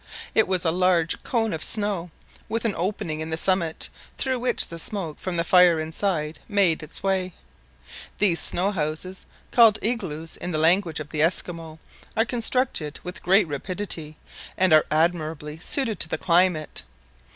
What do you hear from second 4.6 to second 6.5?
the smoke from the fire inside